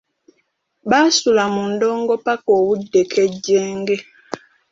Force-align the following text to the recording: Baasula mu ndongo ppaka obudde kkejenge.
Baasula 0.89 1.43
mu 1.53 1.63
ndongo 1.73 2.13
ppaka 2.21 2.49
obudde 2.59 3.01
kkejenge. 3.05 3.95